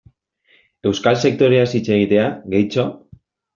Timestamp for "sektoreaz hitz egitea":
1.27-2.25